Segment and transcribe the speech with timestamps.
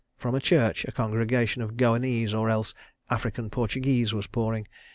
[0.17, 2.73] From a church, a congregation of Goanese or else
[3.11, 4.67] African Portuguese was pouring.